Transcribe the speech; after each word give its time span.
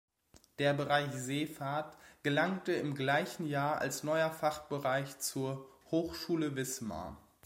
Der 0.57 0.73
Bereich 0.73 1.11
Seefahrt 1.11 1.95
gelangte 2.23 2.71
im 2.73 2.95
gleichen 2.95 3.45
Jahr 3.45 3.77
als 3.79 4.01
neuer 4.01 4.31
Fachbereich 4.31 5.19
zur 5.19 5.69
"Hochschule 5.91 6.55
Wismar". 6.55 7.17